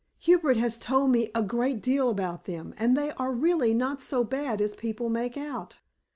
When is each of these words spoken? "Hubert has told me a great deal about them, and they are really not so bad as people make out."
"Hubert 0.17 0.57
has 0.57 0.79
told 0.79 1.11
me 1.11 1.29
a 1.35 1.43
great 1.43 1.79
deal 1.79 2.09
about 2.09 2.45
them, 2.45 2.73
and 2.79 2.97
they 2.97 3.11
are 3.17 3.31
really 3.31 3.71
not 3.75 4.01
so 4.01 4.23
bad 4.23 4.59
as 4.59 4.73
people 4.73 5.09
make 5.11 5.37
out." 5.37 5.77